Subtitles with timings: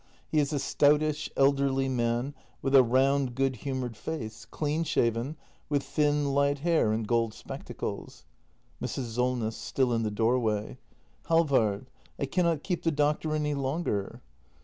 [0.31, 5.35] He is a stoutish, elderly man, with a round, good humoured face, clean shaven,
[5.69, 8.25] with thin, light hair, and gold spectacles.
[8.81, 9.13] Mrs.
[9.13, 9.55] Solness.
[9.55, 10.79] [Still in the doorway.]
[11.27, 14.23] Halvard, I cannot keep the doctor any longer.